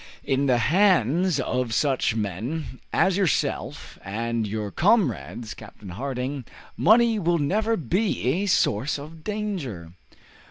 [0.23, 6.43] In the hands of such men as yourself and your comrades, Captain Harding,
[6.75, 9.93] money will never be a source of danger.